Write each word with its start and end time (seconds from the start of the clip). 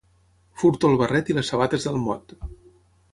Furto 0.61 0.89
el 0.93 0.95
barret 1.01 1.29
i 1.33 1.37
les 1.39 1.53
sabates 1.53 1.85
del 1.89 2.01
mot. 2.07 2.35